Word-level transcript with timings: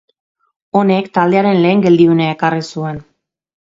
Honek, 0.79 1.11
taldearen 1.19 1.63
lehen 1.67 1.87
geldiunea 1.87 2.35
ekarri 2.41 2.69
zuen. 2.75 3.03